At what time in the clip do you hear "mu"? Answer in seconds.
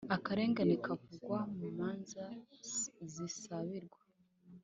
1.57-1.67